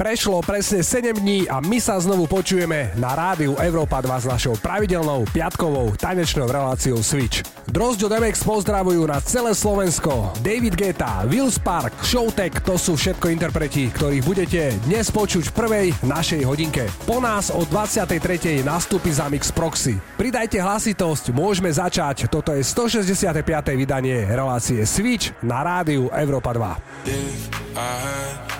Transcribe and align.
Prešlo 0.00 0.40
presne 0.40 0.80
7 0.80 1.12
dní 1.12 1.44
a 1.44 1.60
my 1.60 1.76
sa 1.76 2.00
znovu 2.00 2.24
počujeme 2.24 2.96
na 2.96 3.12
rádiu 3.12 3.52
Európa 3.60 4.00
2 4.00 4.24
s 4.24 4.26
našou 4.32 4.56
pravidelnou 4.56 5.28
piatkovou 5.28 5.92
tanečnou 5.92 6.48
reláciou 6.48 7.04
Switch. 7.04 7.44
Drozďo 7.68 8.08
Demex 8.08 8.40
pozdravujú 8.40 9.04
na 9.04 9.20
celé 9.20 9.52
Slovensko. 9.52 10.32
David 10.40 10.80
Geta, 10.80 11.28
Will 11.28 11.52
Spark, 11.52 11.92
Showtek, 12.00 12.64
to 12.64 12.80
sú 12.80 12.96
všetko 12.96 13.28
interpreti, 13.28 13.92
ktorých 13.92 14.24
budete 14.24 14.72
dnes 14.88 15.12
počuť 15.12 15.52
v 15.52 15.54
prvej 15.68 15.86
našej 16.00 16.48
hodinke. 16.48 16.88
Po 17.04 17.20
nás 17.20 17.52
o 17.52 17.60
23. 17.68 18.64
nastúpi 18.64 19.12
za 19.12 19.28
Mix 19.28 19.52
Proxy. 19.52 20.00
Pridajte 20.16 20.64
hlasitosť, 20.64 21.28
môžeme 21.36 21.68
začať. 21.68 22.24
Toto 22.32 22.56
je 22.56 22.64
165. 22.64 23.36
vydanie 23.76 24.24
relácie 24.32 24.80
Switch 24.88 25.36
na 25.44 25.60
rádiu 25.60 26.08
Európa 26.16 26.56
2. 26.56 28.59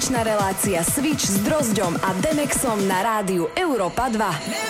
Tanečná 0.05 0.37
relácia 0.37 0.85
Switch 0.85 1.25
s 1.25 1.41
Drozďom 1.49 1.97
a 1.97 2.13
Demexom 2.21 2.77
na 2.85 3.01
rádiu 3.01 3.49
Európa 3.57 4.13
2. 4.13 4.64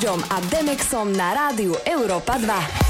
Drozďom 0.00 0.32
a 0.32 0.40
Demexom 0.48 1.12
na 1.12 1.36
rádiu 1.36 1.76
Európa 1.84 2.40
2. 2.40 2.89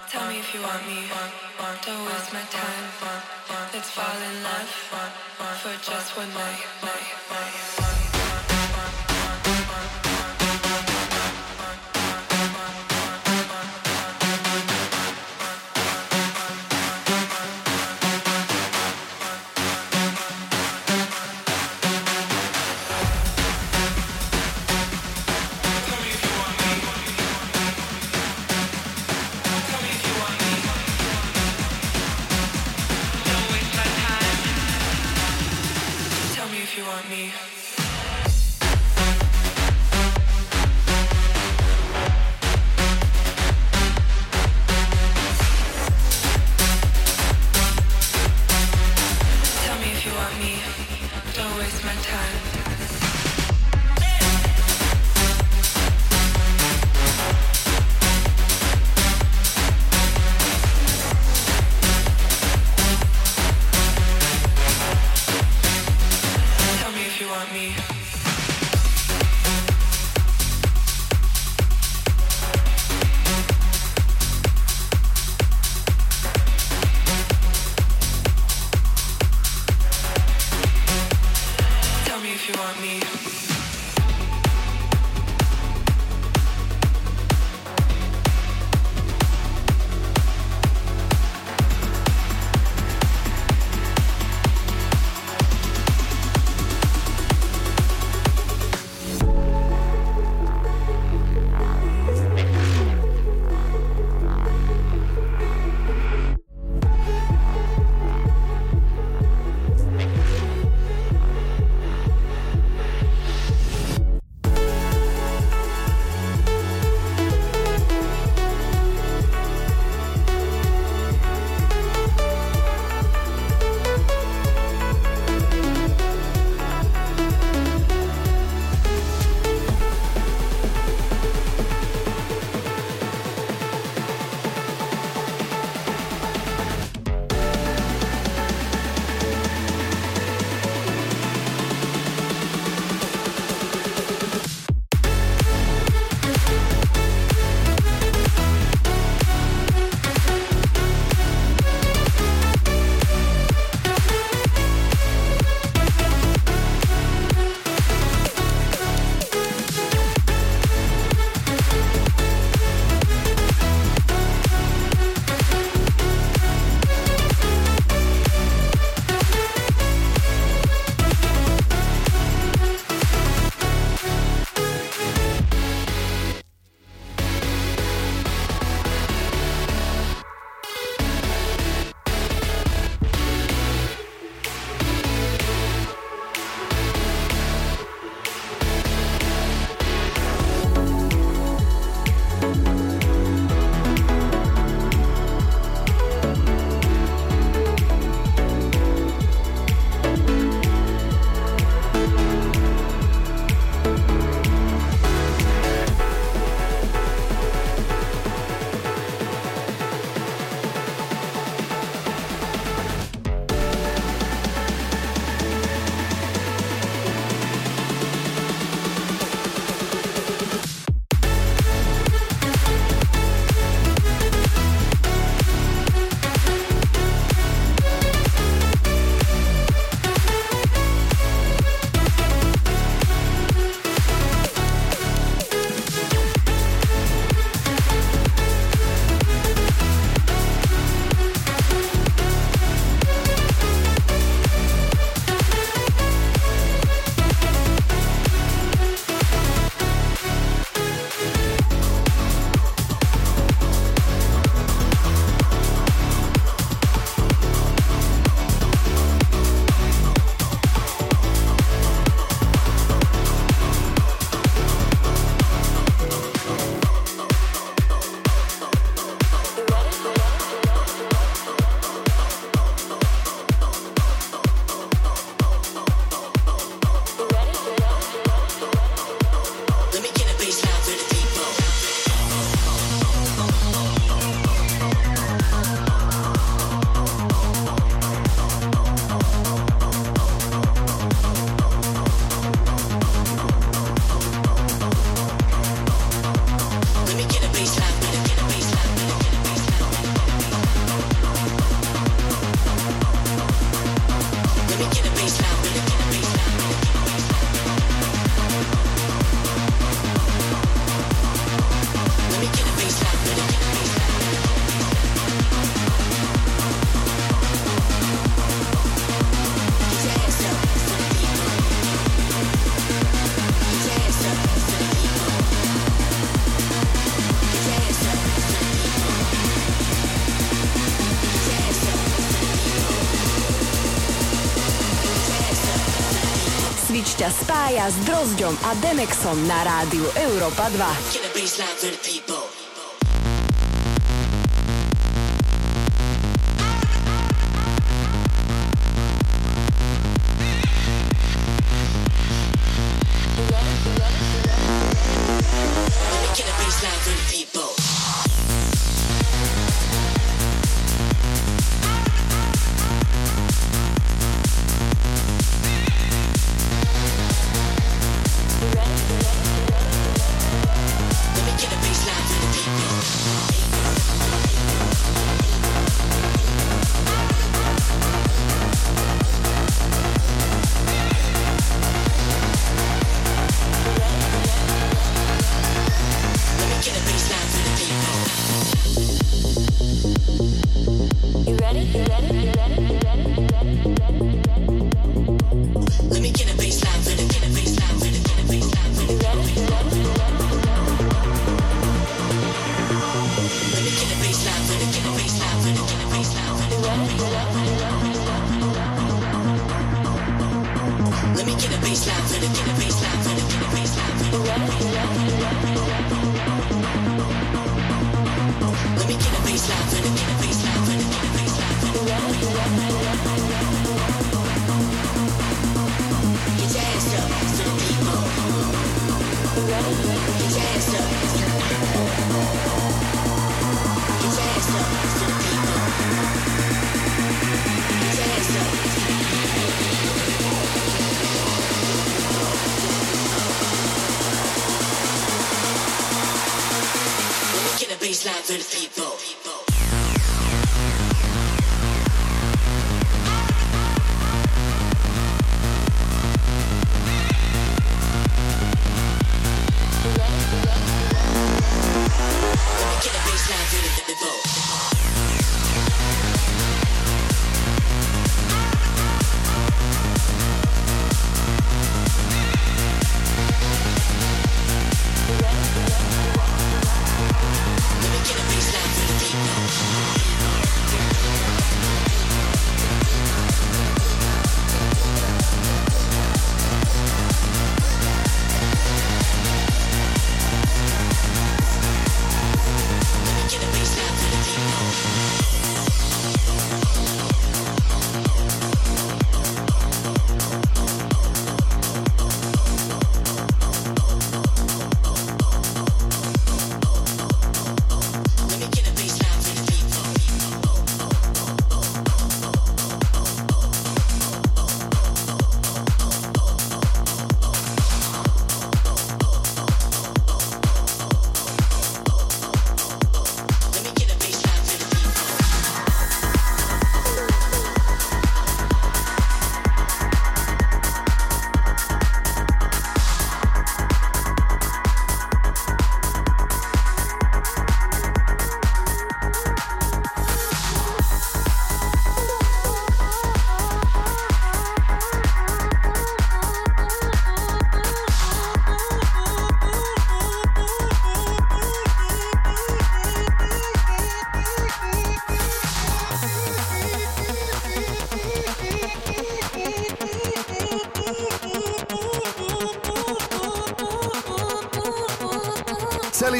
spája 337.61 337.93
s 337.93 337.97
Drozďom 338.09 338.57
a 338.65 338.73
Demexom 338.81 339.37
na 339.45 339.61
rádiu 339.61 340.01
Európa 340.17 340.65
2. 340.73 340.81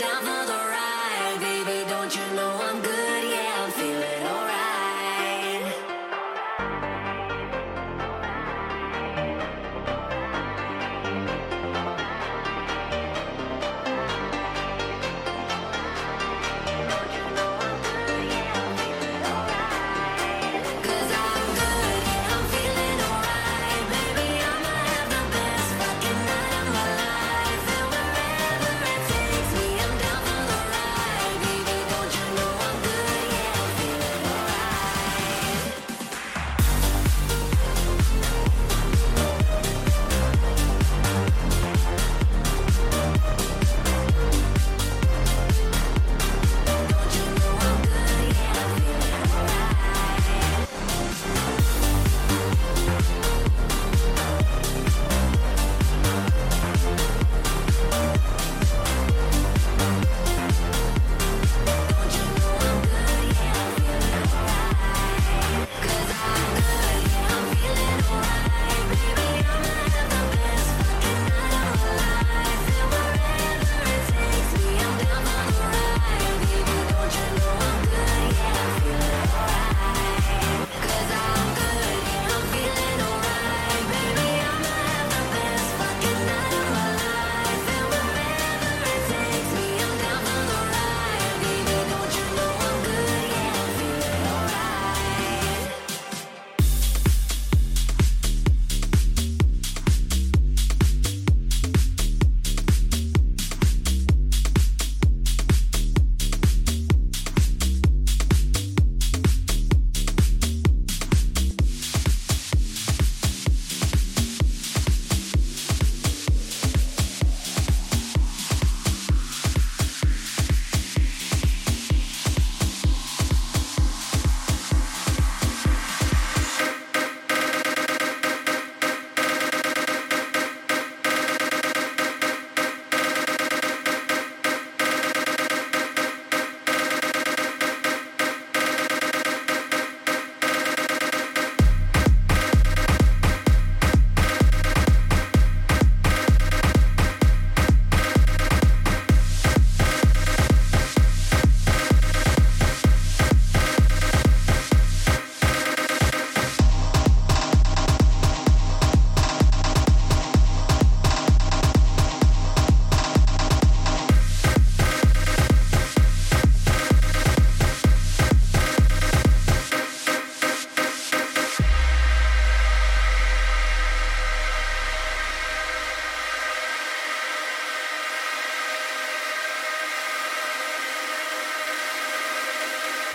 down 0.00 0.24
the 0.24 0.39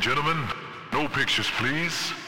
And 0.00 0.16
gentlemen, 0.16 0.48
no 0.94 1.06
pictures 1.08 1.50
please. 1.58 2.19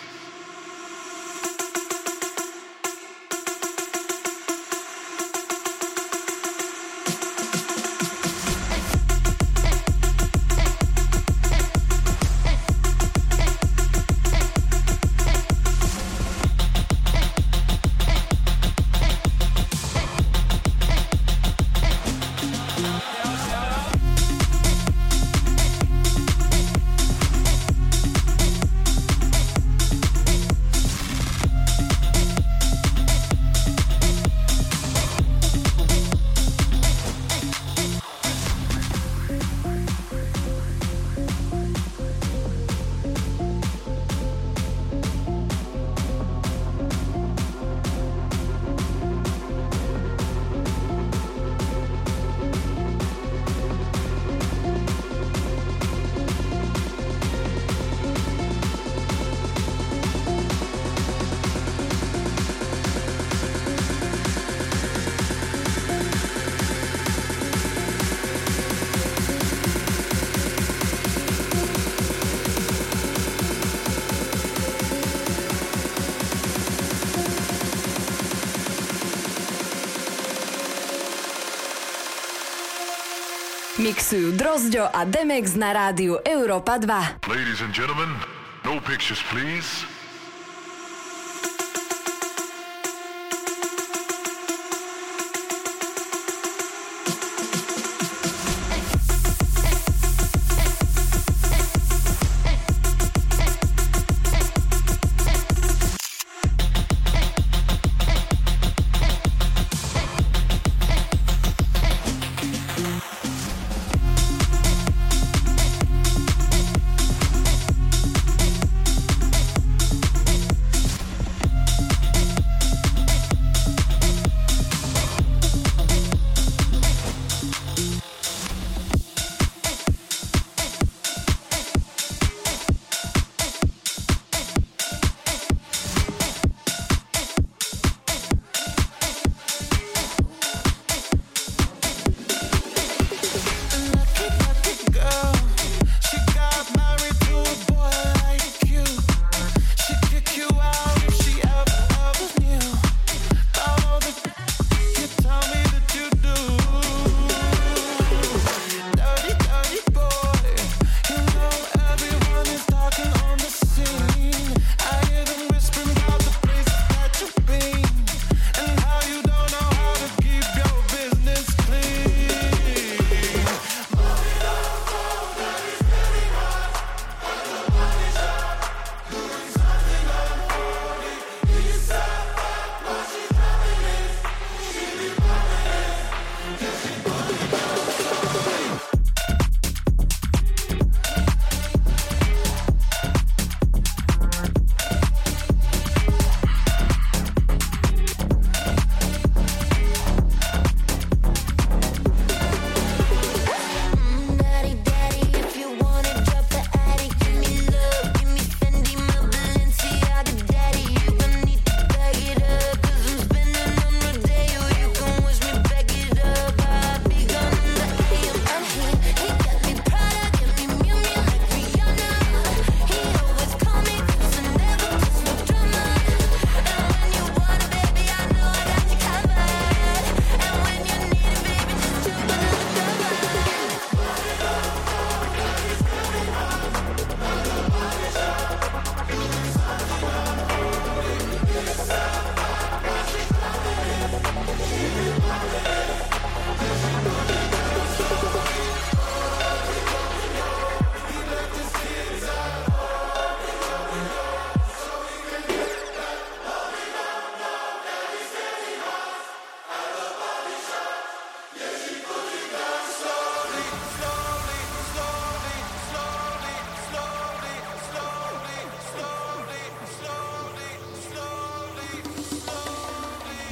Mixujú 83.82 84.38
Drozďo 84.38 84.86
a 84.94 85.02
Demex 85.02 85.58
na 85.58 85.74
rádiu 85.74 86.22
Európa 86.22 86.78
2. 86.78 87.26
Ladies 87.26 87.66
and 87.66 87.74
gentlemen, 87.74 88.14
no 88.62 88.78
pictures 88.78 89.18
please. 89.26 89.91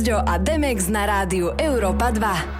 Drozďo 0.00 0.24
a 0.24 0.40
Demex 0.40 0.88
na 0.88 1.04
rádiu 1.04 1.52
Európa 1.60 2.08
2. 2.08 2.59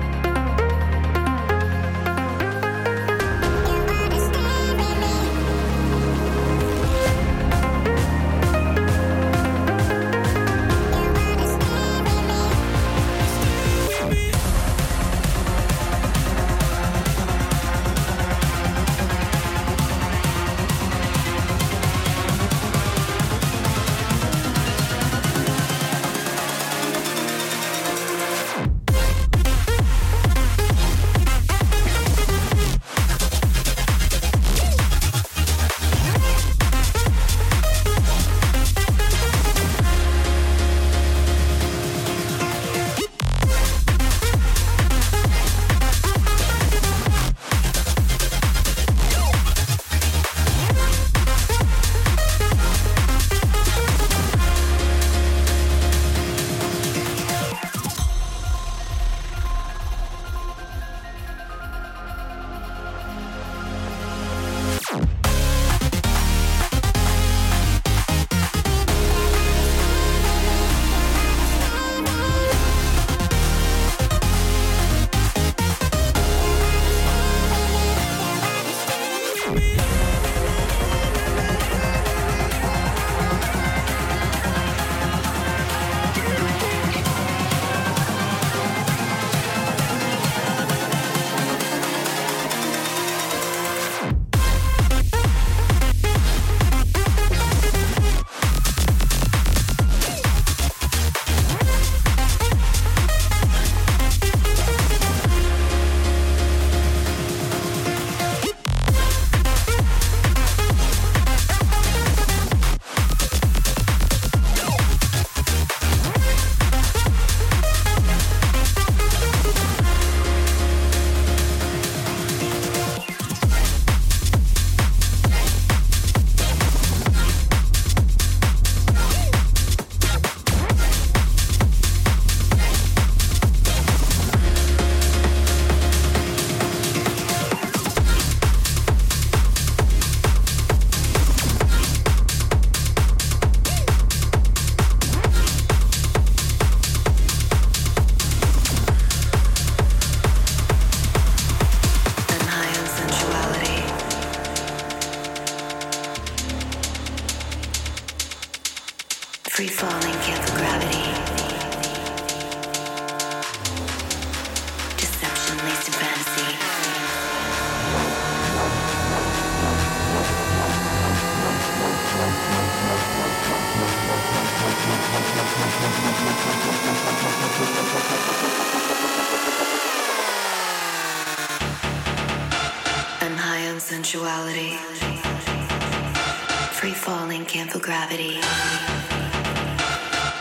Gravity. 188.11 188.39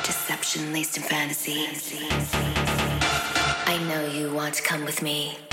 Deception 0.05 0.73
laced 0.73 0.97
in 0.97 1.03
fantasy. 1.03 1.67
I 3.67 3.79
know 3.89 4.07
you 4.07 4.33
want 4.35 4.55
to 4.55 4.63
come 4.63 4.85
with 4.85 5.03
me. 5.03 5.50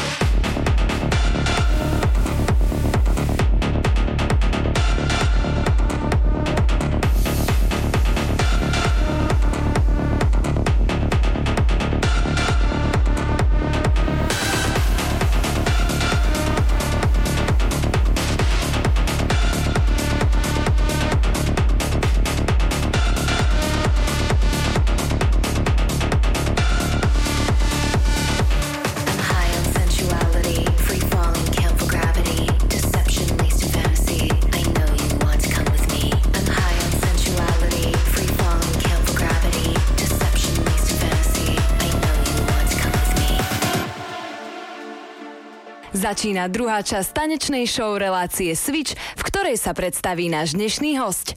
Začína 46.07 46.47
druhá 46.47 46.79
časť 46.79 47.11
tanečnej 47.11 47.67
show 47.67 47.91
relácie 47.99 48.55
Switch, 48.55 48.95
v 48.95 49.21
ktorej 49.27 49.59
sa 49.59 49.75
predstaví 49.75 50.31
náš 50.31 50.55
dnešný 50.55 50.95
host. 51.03 51.35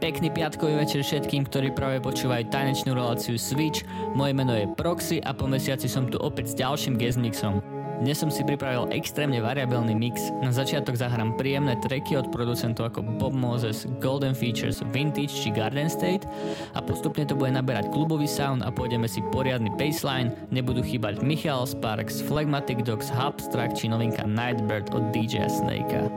Pekný 0.00 0.32
piatkový 0.32 0.80
večer 0.80 1.04
všetkým, 1.04 1.44
ktorí 1.44 1.76
práve 1.76 2.00
počúvajú 2.00 2.48
tanečnú 2.48 2.96
reláciu 2.96 3.36
Switch. 3.36 3.84
Moje 4.16 4.32
meno 4.32 4.56
je 4.56 4.64
Proxy 4.80 5.20
a 5.20 5.36
po 5.36 5.44
mesiaci 5.44 5.92
som 5.92 6.08
tu 6.08 6.16
opäť 6.16 6.48
s 6.48 6.54
ďalším 6.56 6.96
guest 6.96 7.20
mixom. 7.20 7.60
Dnes 8.00 8.20
som 8.20 8.28
si 8.28 8.44
pripravil 8.44 8.92
extrémne 8.92 9.40
variabilný 9.40 9.96
mix. 9.96 10.28
Na 10.44 10.52
začiatok 10.52 11.00
zahrám 11.00 11.36
príjemné 11.36 11.80
tracky 11.80 12.16
od 12.16 12.28
producentov 12.28 12.92
ako 12.92 13.04
Bob 13.16 13.32
Moses, 13.32 13.88
Golden 14.04 14.36
Features, 14.36 14.84
Vintage 14.92 15.32
či 15.32 15.48
Garden 15.48 15.88
State 15.88 16.28
a 16.76 16.84
postupne 16.84 17.24
to 17.24 17.32
bude 17.32 17.56
naberať 17.56 17.88
klubový 17.88 18.28
sound 18.28 18.60
a 18.60 18.68
pôjdeme 18.68 19.08
si 19.08 19.24
poriadny 19.32 19.72
baseline, 19.80 20.36
nebudú 20.52 20.84
chýbať 20.84 21.24
Michael 21.24 21.64
Sparks, 21.64 22.20
Phlegmatic 22.20 22.84
Dogs, 22.84 23.08
Hubstrack 23.08 23.72
či 23.72 23.88
novinka 23.88 24.28
Nightbird 24.28 24.92
od 24.92 25.08
DJ 25.16 25.48
Snakea. 25.48 26.15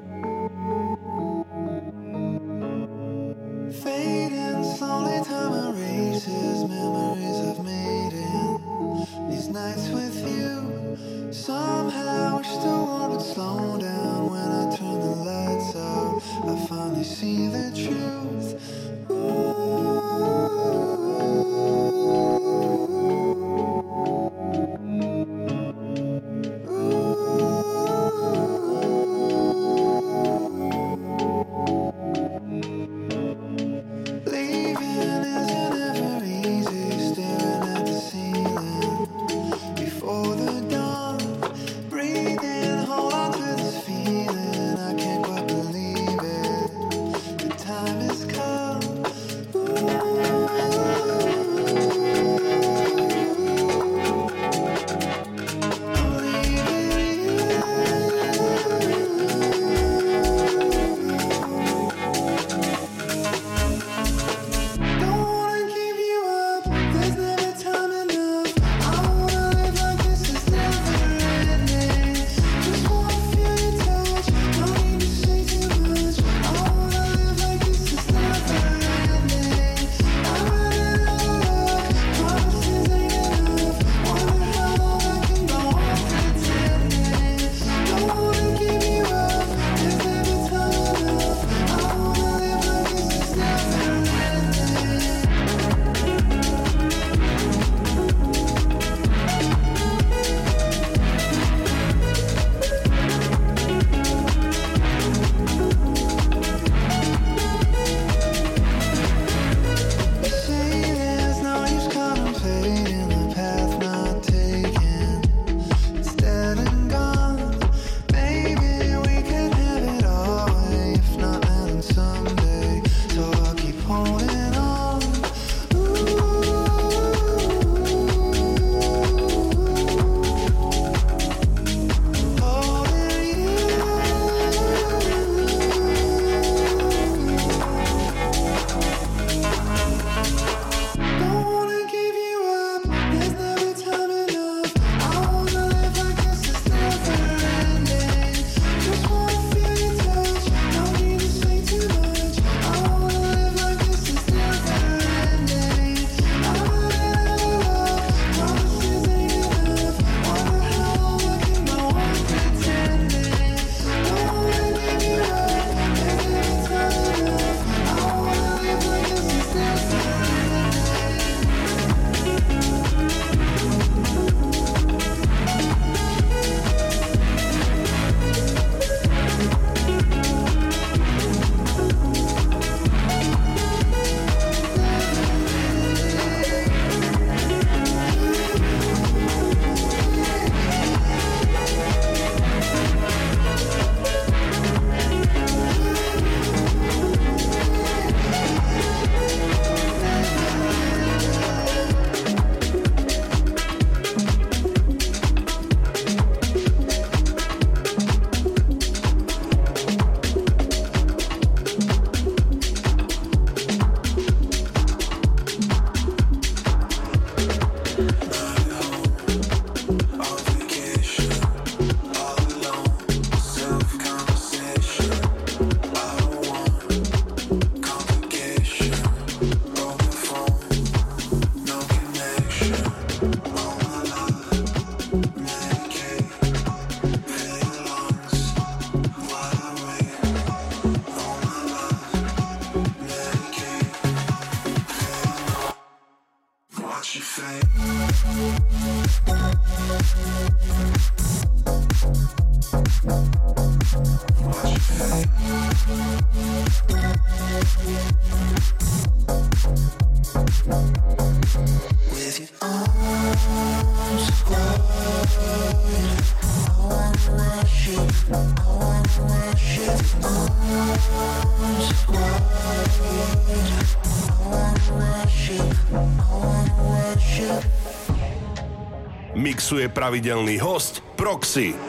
Pravidelný 280.09 280.57
host 280.57 281.05
Proxy. 281.13 281.88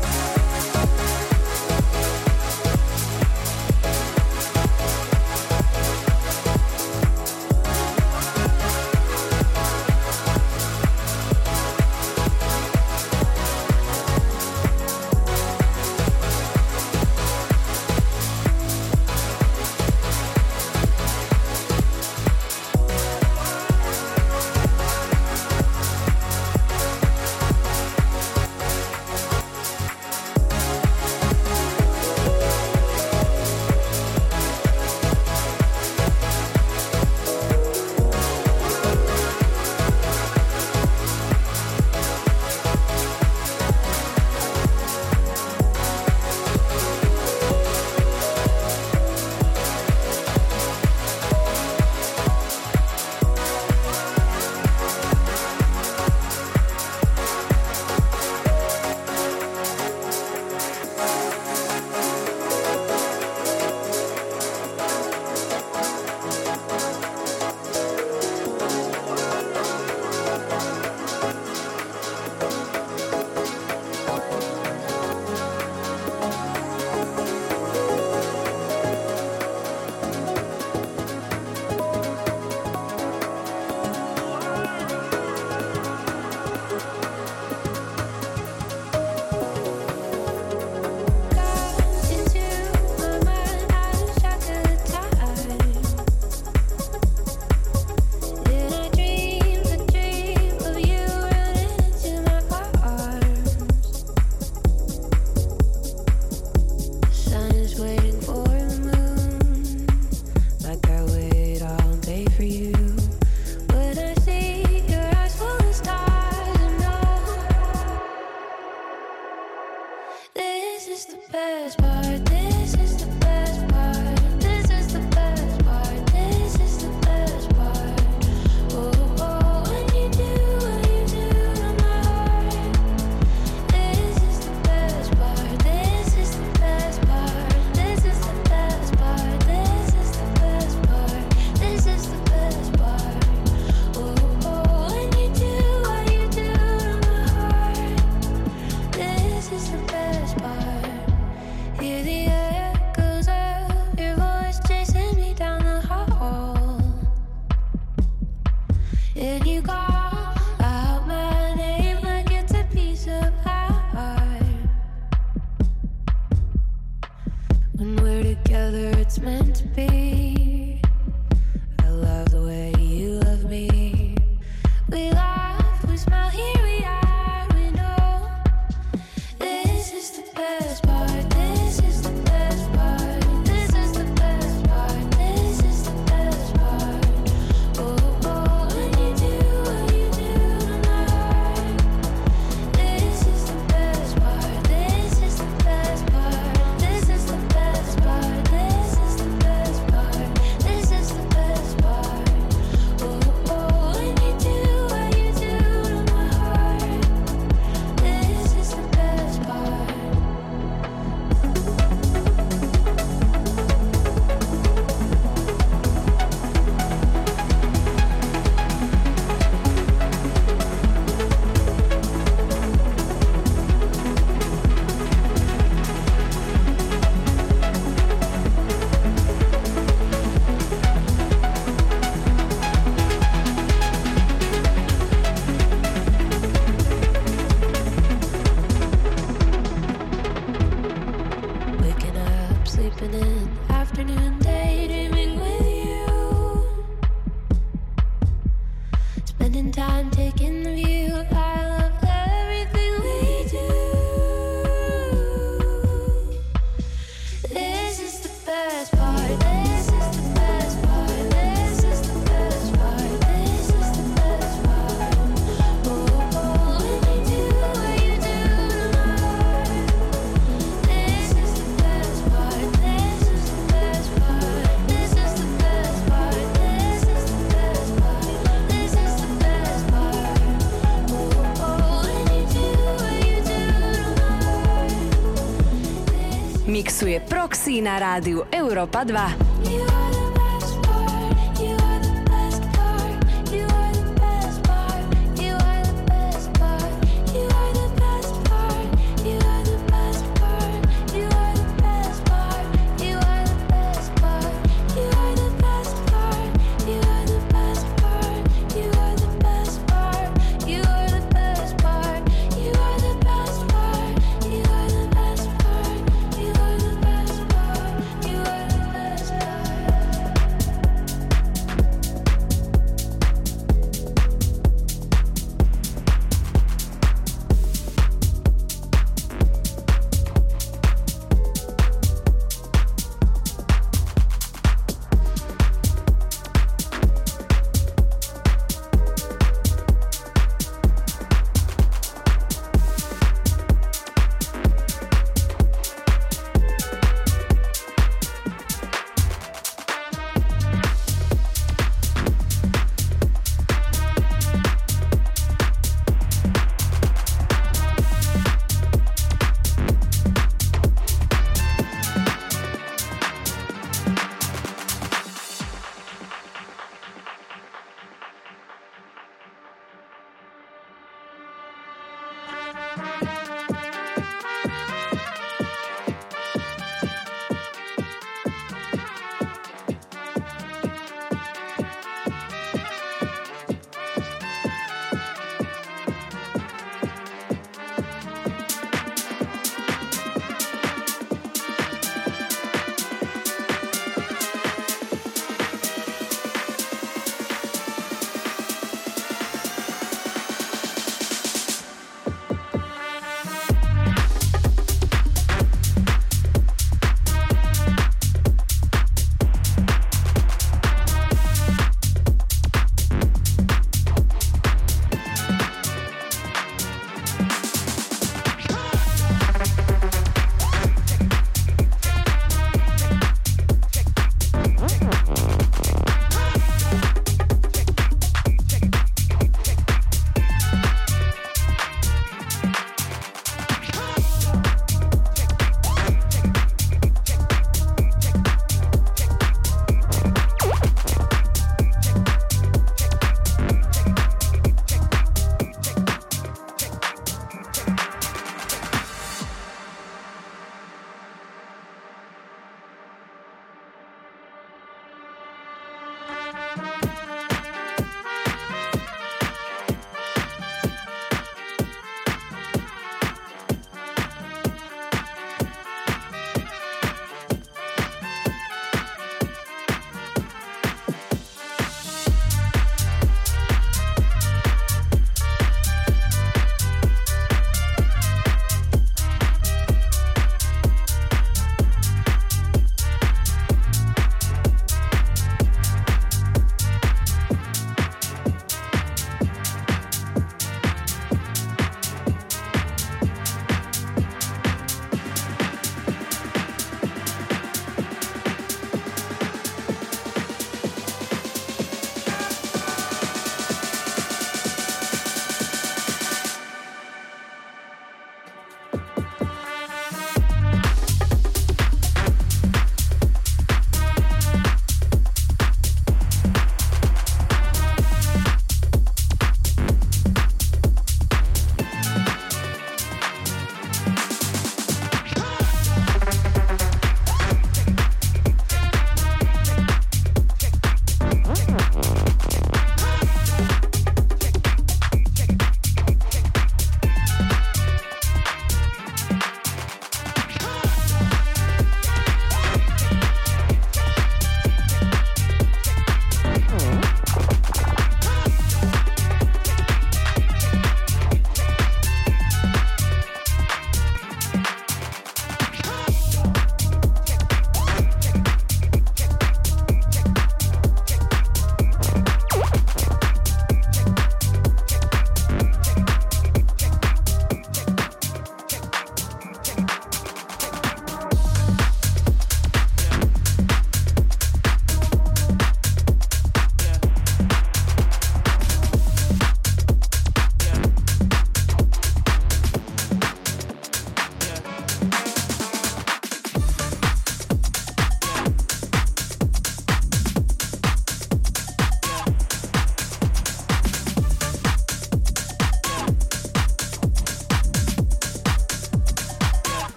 na 287.81 287.97
rádiu 287.97 288.45
Európa 288.53 289.01
2. 289.03 289.50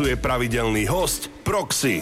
Mixuje 0.00 0.16
pravidelný 0.16 0.88
host 0.88 1.28
Proxy. 1.44 2.00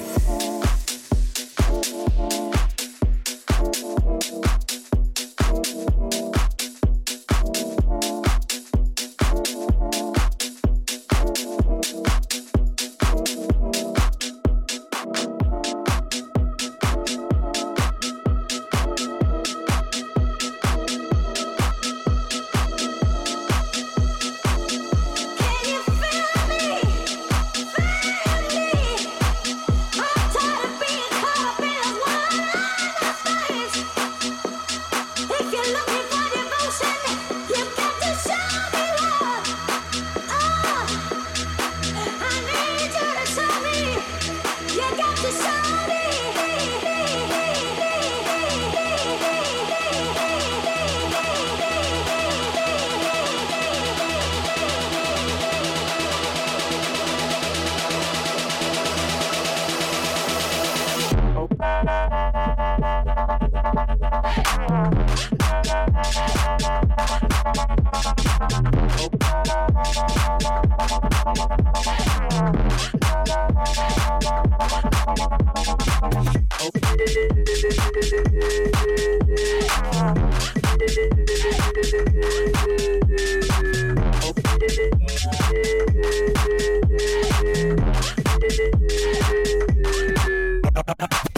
Bye. 90.86 91.18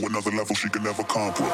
to 0.00 0.06
another 0.06 0.30
level 0.30 0.54
she 0.54 0.68
can 0.68 0.82
never 0.82 1.02
comprehend. 1.04 1.45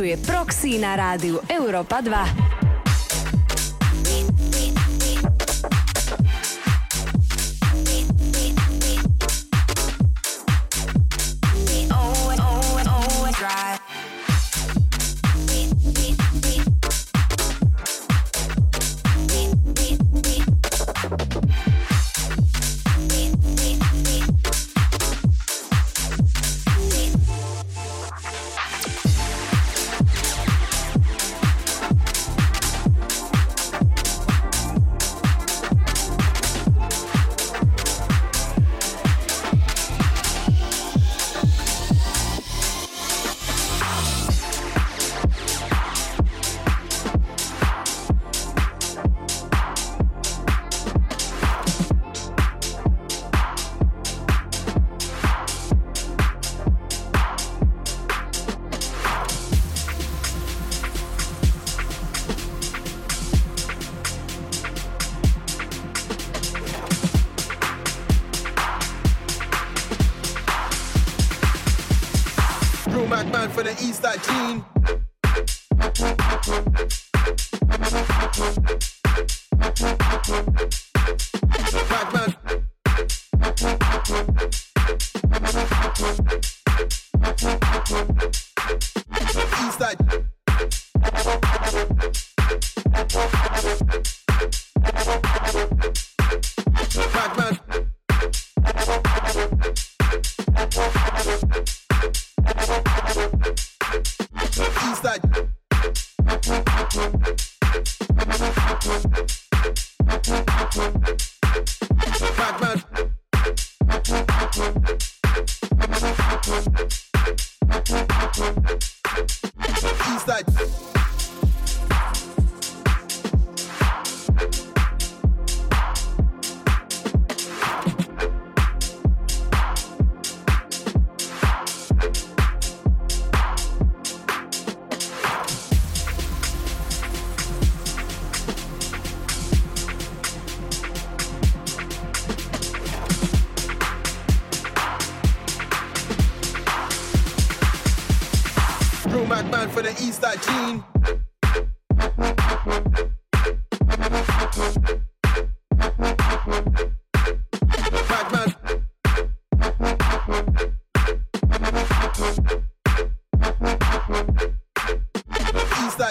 Mixuje 0.00 0.16
Proxy 0.16 0.80
na 0.80 0.96
rádiu 0.96 1.44
Európa 1.44 2.00
2. 2.00 2.49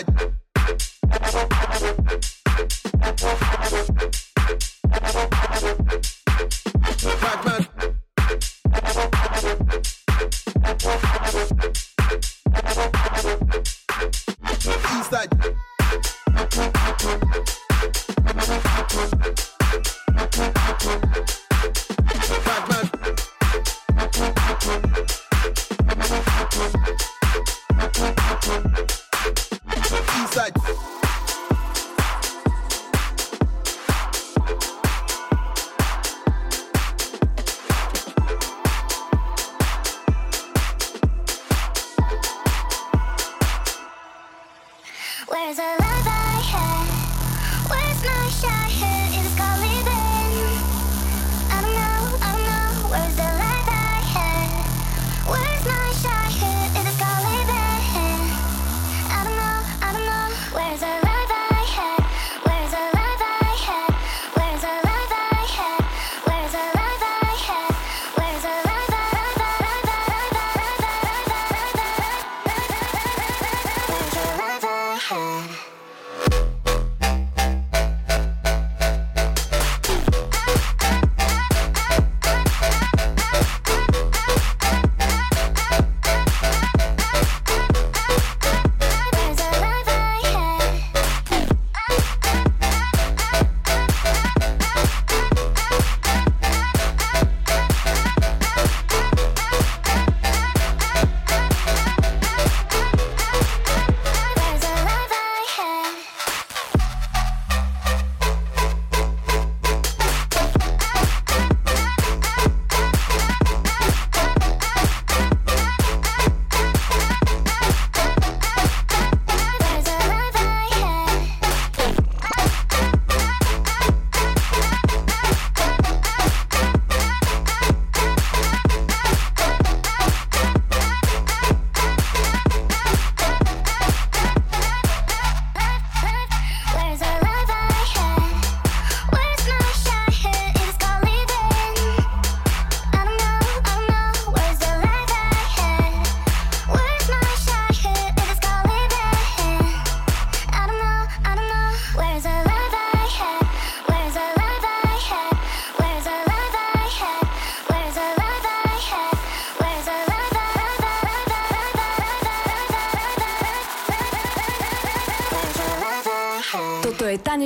that 0.05 0.28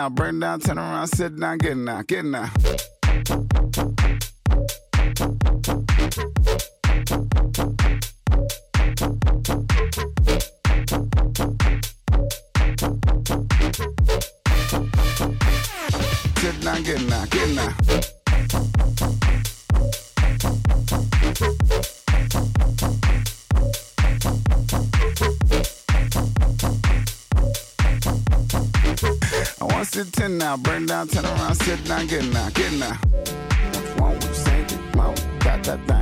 down, 0.00 0.14
burn 0.14 0.40
down, 0.40 0.60
turn 0.60 0.78
around, 0.78 1.08
sit 1.08 1.38
down, 1.38 1.58
get 1.58 1.84
down, 1.84 2.04
get 2.04 2.32
down. 2.32 3.59
down, 30.90 31.06
turn 31.06 31.24
around, 31.24 31.54
sit 31.54 31.84
down, 31.84 32.04
get 32.08 32.24
now, 32.32 32.50
get 32.50 32.72
now. 32.72 32.98
What's 33.04 34.00
wrong 34.00 34.14
with 34.14 34.28
you? 34.28 34.34
Say 34.34 34.60
it, 34.62 34.96
mouth, 34.96 35.24
da 35.38 35.56
da 35.58 35.76
da. 35.86 35.99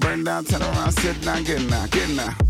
burn 0.00 0.24
down, 0.24 0.44
turn 0.44 0.62
around, 0.62 0.92
sit 0.92 1.20
down, 1.22 1.44
get 1.44 1.62
now, 1.68 1.86
get 1.86 2.08
now. 2.10 2.43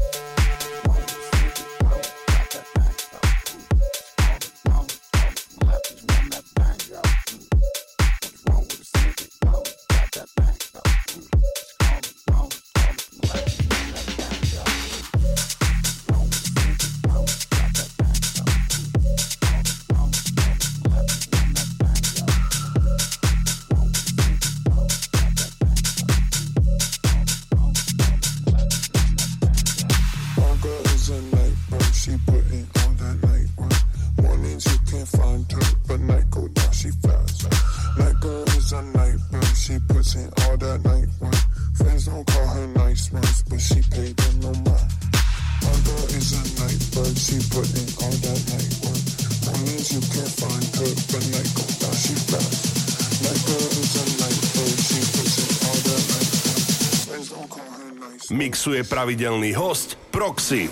mixuje 58.44 58.84
pravidelný 58.84 59.56
host 59.56 59.96
Proxy. 60.12 60.68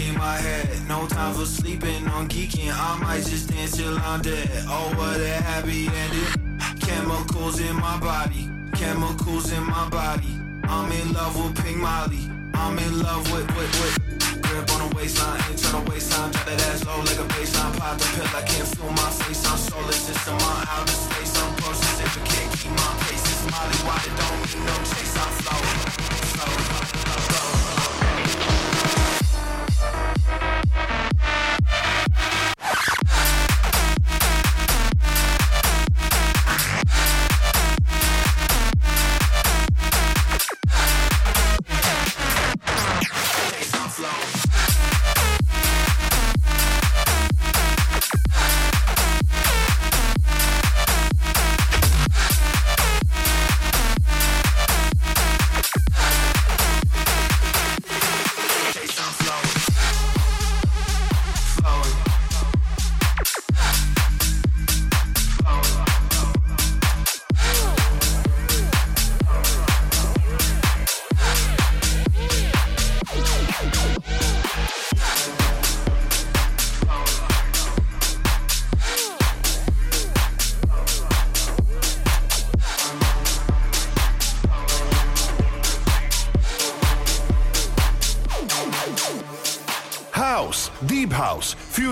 In 0.00 0.16
my 0.16 0.36
head. 0.36 0.68
No 0.88 1.06
time 1.06 1.34
for 1.34 1.46
sleeping 1.46 2.06
on 2.08 2.28
geeking. 2.28 2.70
I 2.72 2.98
might 3.00 3.24
just 3.24 3.48
dance 3.48 3.76
till 3.76 3.98
I'm 3.98 4.22
dead. 4.22 4.48
Oh, 4.68 4.92
what 4.96 5.20
a 5.20 5.34
happy 5.42 5.88
ending. 5.88 6.58
Chemicals 6.80 7.60
in 7.60 7.76
my 7.76 7.98
body. 7.98 8.48
Chemicals 8.74 9.52
in 9.52 9.64
my 9.64 9.88
body. 9.88 10.34
I'm 10.64 10.90
in 10.92 11.12
love 11.12 11.34
with 11.36 11.64
Pink 11.64 11.78
Molly. 11.78 12.30
I'm 12.54 12.78
in 12.78 13.02
love 13.02 13.30
with, 13.32 13.46
with, 13.56 13.72
with. 13.80 14.42
Grip 14.42 14.70
on 14.72 14.88
the 14.88 14.96
waistline, 14.96 15.40
ain't 15.48 15.58
tryna 15.58 15.88
waistline. 15.88 16.30
Drop 16.32 16.46
that 16.46 16.60
ass 16.68 16.84
low 16.86 16.98
like 16.98 17.18
a 17.18 17.28
baseline. 17.34 17.76
Pop 17.78 17.98
the 17.98 18.06
pill, 18.14 18.28
I 18.36 18.42
can't 18.42 18.68
feel 18.68 18.90
my 18.90 19.10
face. 19.20 19.44
I'm 19.46 19.58
solar 19.58 19.92
system, 19.92 20.34
on 20.34 20.66
outer 20.68 20.92
space. 20.92 21.34
I'm 21.42 21.54
processing, 21.56 22.10
but 22.14 22.24
can't 22.28 22.50
keep 22.56 22.72
my 22.72 22.92
pace. 23.04 23.24
It's 23.32 23.42
Molly 23.50 23.78
Water, 23.86 24.12
don't 24.18 24.38
need 24.46 24.62
no 24.64 24.74
chase. 24.90 25.16
I'm 25.16 25.32
flowing, 25.42 25.78
flowing, 26.32 26.64
flowing. 27.28 27.57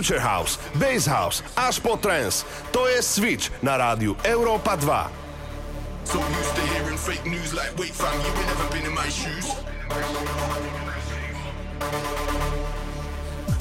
Future 0.07 0.23
House, 0.23 0.63
Bass 0.79 1.03
House 1.11 1.43
až 1.59 1.83
po 1.83 1.99
Trance. 1.99 2.47
To 2.71 2.87
je 2.87 3.03
Switch 3.03 3.51
na 3.59 3.75
rádiu 3.75 4.15
Európa 4.23 4.79
2. 4.79 4.87
So 6.07 6.23
used 6.23 6.55
to 6.55 6.63
hearing 6.79 6.95
fake 6.95 7.27
news 7.27 7.51
like, 7.51 7.75
wait 7.75 7.91
fam, 7.91 8.15
you 8.23 8.31
ain't 8.31 8.47
never 8.47 8.71
been 8.71 8.87
in 8.87 8.95
my 8.95 9.11
shoes. 9.11 9.51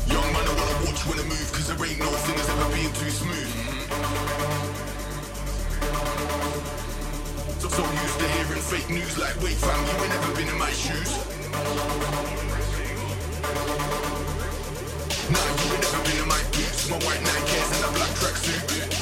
Young 0.05 0.29
man, 0.37 0.45
I 0.45 0.53
wanna 0.53 0.77
watch 0.85 1.01
when 1.09 1.17
I 1.17 1.25
move, 1.25 1.49
cause 1.49 1.65
there 1.65 1.81
ain't 1.81 1.97
no 1.97 2.13
thing 2.13 2.37
that's 2.37 2.53
ever 2.53 2.69
been 2.69 2.93
too 2.93 3.09
smooth. 3.09 3.49
So, 7.57 7.73
so 7.73 7.81
used 7.81 8.17
to 8.21 8.27
hearing 8.37 8.61
fake 8.61 8.89
news 8.93 9.17
like, 9.17 9.33
wait 9.41 9.57
fam, 9.57 9.81
you 9.81 9.97
ain't 9.97 10.13
never 10.13 10.29
been 10.37 10.49
in 10.53 10.59
my 10.61 10.69
shoes. 10.69 11.09
My 16.89 16.97
white 17.05 17.19
Nikes 17.19 17.71
and 17.75 17.85
a 17.85 17.91
black 17.97 18.13
tracksuit. 18.19 18.61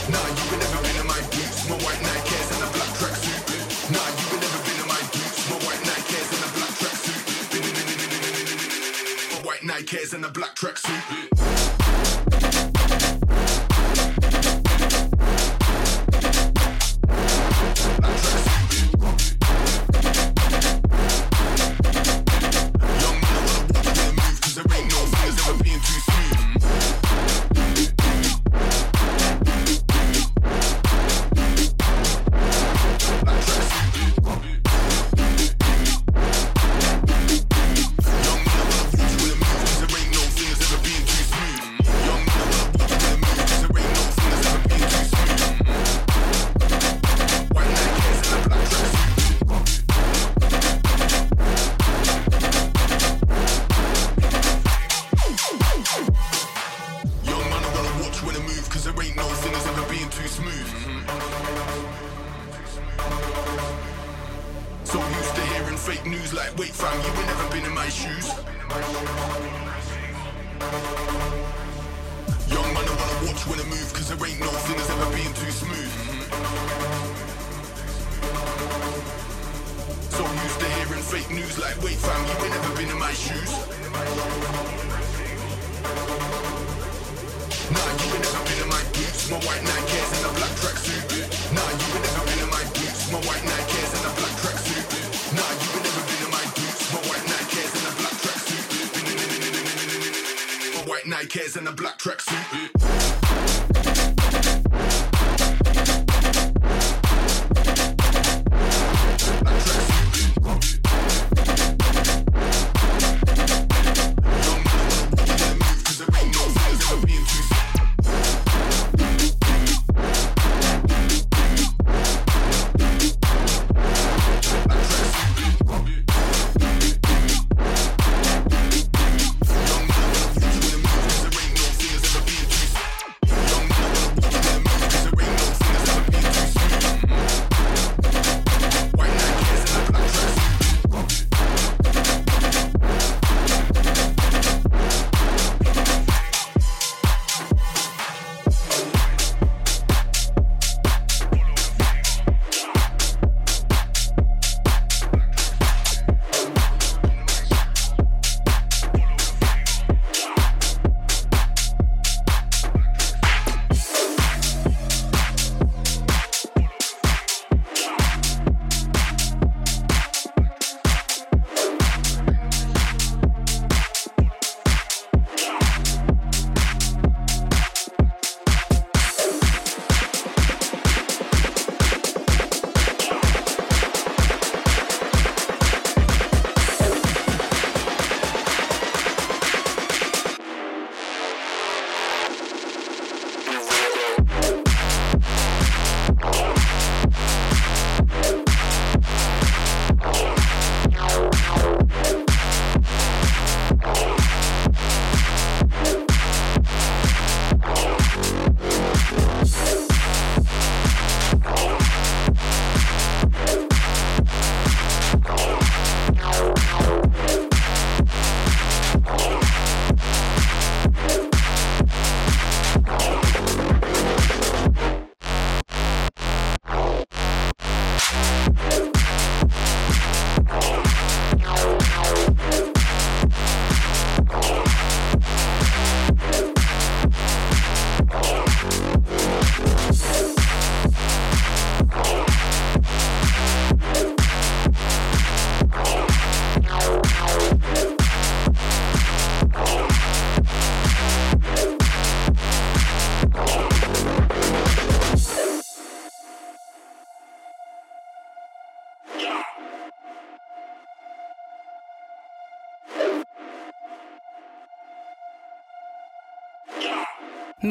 Nah, 0.10 0.27
you 0.38 0.57
never 0.57 0.81
been 0.84 0.97
in 1.01 1.07
my 1.07 1.19
boots, 1.31 1.68
my 1.68 1.76
white 1.84 1.99
and 1.99 2.64
a 2.64 2.69
black 2.72 2.91
tracksuit. 2.99 3.41
Nah, 3.91 4.10
you 4.19 4.39
never 4.39 4.60
been 4.64 4.80
in 4.80 4.88
my 4.88 5.01
boots, 5.11 5.49
my 5.49 5.57
white 5.65 5.81
and 5.81 6.43
a 6.43 6.51
black 6.55 6.73
tracksuit. 6.80 7.23
My 9.31 9.39
white 9.43 9.64
and 10.14 10.26
a 10.26 10.30
black 10.30 10.55
tracksuit. 10.55 11.32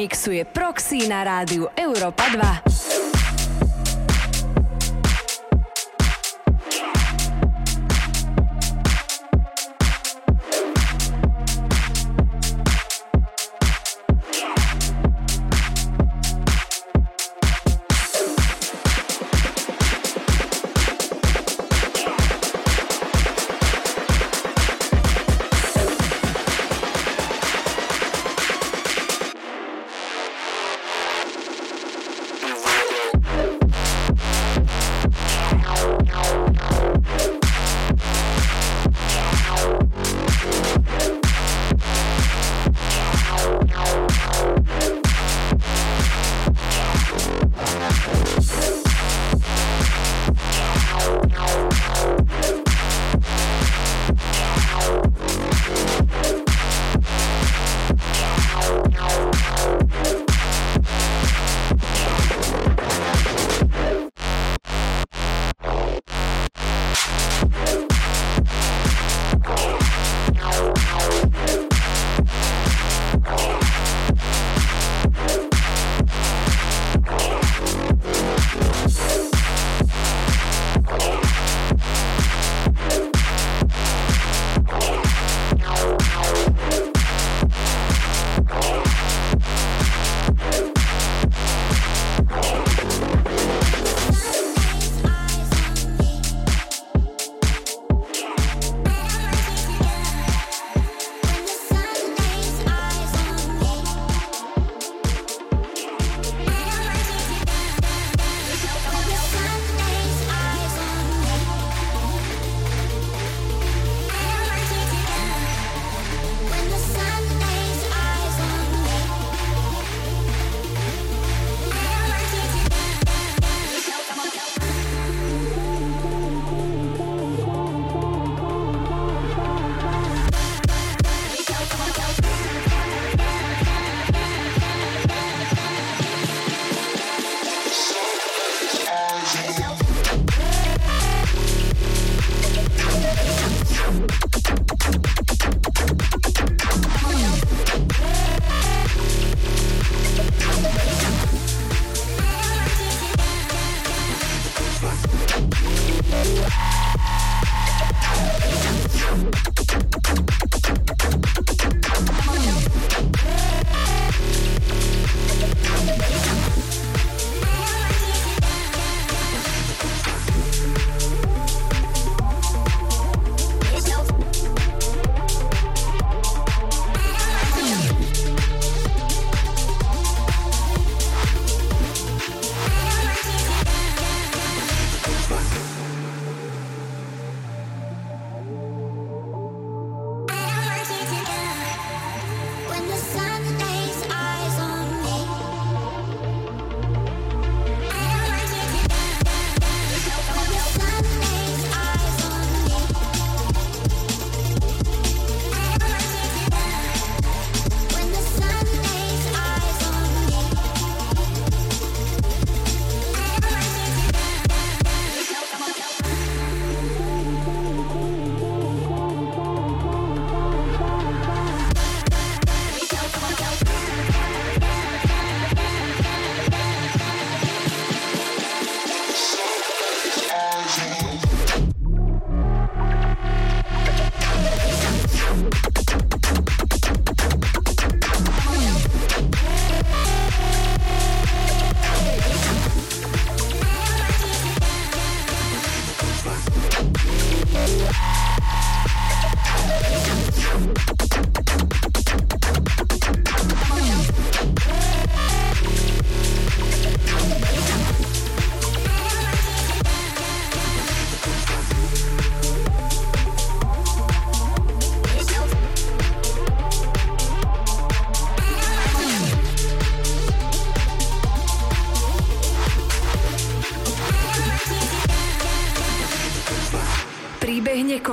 Mixuje 0.02 0.44
Proxy 0.44 1.06
na 1.06 1.22
rádiu 1.22 1.68
Europa 1.76 2.28
2. 2.28 2.61